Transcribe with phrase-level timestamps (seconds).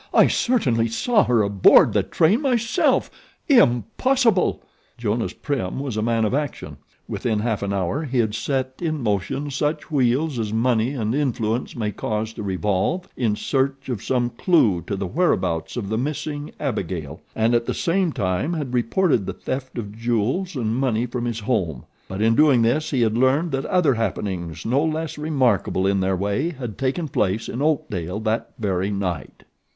[0.15, 3.11] "I certainly saw her aboard the train myself.
[3.47, 4.63] Impossible!"
[4.97, 6.77] Jonas Prim was a man of action.
[7.07, 11.75] Within half an hour he had set in motion such wheels as money and influence
[11.75, 16.51] may cause to revolve in search of some clew to the whereabouts of the missing
[16.59, 21.25] Abigail, and at the same time had reported the theft of jewels and money from
[21.25, 25.85] his home; but in doing this he had learned that other happenings no less remarkable
[25.85, 29.43] in their way had taken place in Oakdale that very night.